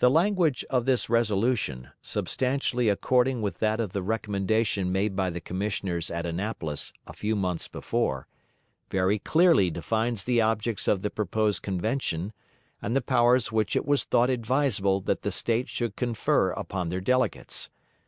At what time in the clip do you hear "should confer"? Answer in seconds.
15.70-16.50